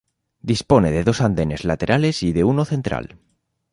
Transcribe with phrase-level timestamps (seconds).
[0.51, 3.19] Dispone de dos andenes laterales y de uno central.